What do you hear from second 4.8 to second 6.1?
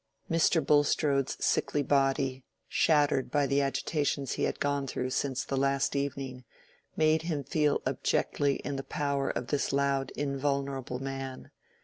through since the last